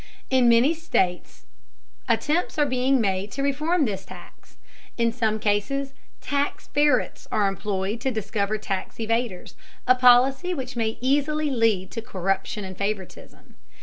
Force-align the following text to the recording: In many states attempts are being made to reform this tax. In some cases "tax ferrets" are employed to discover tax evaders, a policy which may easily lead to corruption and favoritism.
In 0.31 0.49
many 0.49 0.73
states 0.73 1.45
attempts 2.09 2.57
are 2.57 2.65
being 2.65 2.99
made 2.99 3.31
to 3.33 3.43
reform 3.43 3.85
this 3.85 4.03
tax. 4.03 4.57
In 4.97 5.11
some 5.11 5.37
cases 5.39 5.93
"tax 6.19 6.69
ferrets" 6.69 7.27
are 7.31 7.47
employed 7.47 8.01
to 8.01 8.09
discover 8.09 8.57
tax 8.57 8.95
evaders, 8.95 9.53
a 9.85 9.93
policy 9.93 10.55
which 10.55 10.75
may 10.75 10.97
easily 11.01 11.51
lead 11.51 11.91
to 11.91 12.01
corruption 12.01 12.65
and 12.65 12.75
favoritism. 12.75 13.53